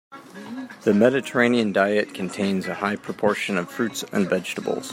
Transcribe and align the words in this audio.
The 0.81 0.95
Mediterranean 0.95 1.73
diet 1.73 2.15
contains 2.15 2.65
a 2.65 2.73
high 2.73 2.95
proportion 2.95 3.55
of 3.55 3.69
fruits 3.69 4.01
and 4.11 4.27
vegetables. 4.27 4.89